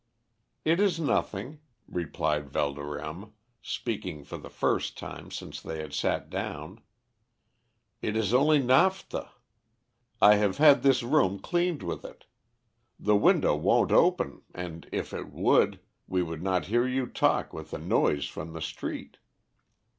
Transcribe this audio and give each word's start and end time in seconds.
"It 0.65 0.79
is 0.79 0.99
nothing," 0.99 1.59
replied 1.87 2.47
Valdorême, 2.47 3.33
speaking 3.61 4.23
for 4.23 4.35
the 4.37 4.49
first 4.49 4.97
time 4.97 5.29
since 5.29 5.61
they 5.61 5.79
had 5.79 5.93
sat 5.93 6.27
down. 6.27 6.81
"It 8.01 8.17
is 8.17 8.33
only 8.33 8.57
naphtha. 8.57 9.31
I 10.19 10.37
have 10.37 10.57
had 10.57 10.81
this 10.81 11.03
room 11.03 11.37
cleaned 11.37 11.83
with 11.83 12.03
it. 12.03 12.25
The 12.99 13.15
window 13.15 13.55
won't 13.55 13.91
open, 13.91 14.41
and 14.55 14.89
if 14.91 15.13
it 15.13 15.31
would, 15.31 15.79
we 16.07 16.25
could 16.25 16.41
not 16.41 16.65
hear 16.65 16.87
you 16.87 17.05
talk 17.05 17.53
with 17.53 17.69
the 17.69 17.77
noise 17.77 18.25
from 18.25 18.53
the 18.53 18.61
street." 18.61 19.17